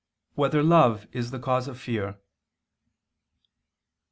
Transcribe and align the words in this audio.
1] 0.33 0.45
Whether 0.47 0.63
Love 0.63 1.05
Is 1.11 1.29
the 1.29 1.37
Cause 1.37 1.67
of 1.67 1.79
Fear? 1.79 2.17